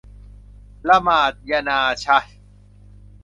[0.87, 2.35] ละหมาดญะนาซะฮ์